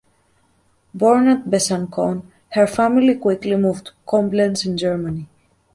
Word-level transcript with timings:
Born 0.95 1.27
at 1.27 1.43
Besançon, 1.45 2.23
her 2.53 2.65
family 2.65 3.13
quickly 3.19 3.55
moved 3.55 3.85
to 3.85 3.91
Coblence 4.07 4.65
in 4.65 4.75
Germany. 4.75 5.27